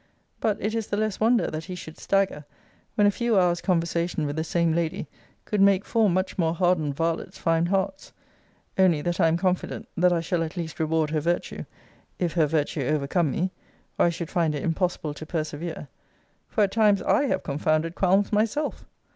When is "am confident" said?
9.27-9.87